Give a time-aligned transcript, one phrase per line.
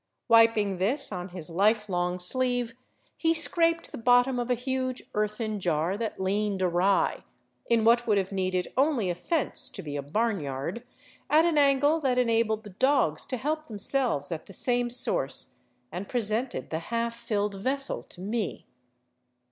[0.27, 2.73] Wiping this on his lifelong sleeve,
[3.15, 7.23] he scraped the bottom of a huge earthen jar that leaned awry,
[7.69, 10.81] in what would have needed only a fence to be a barnyard,
[11.29, 15.53] at an angle that enabled the dogs to help themselves at the same source,
[15.91, 18.65] and presented the half filled vessel to me.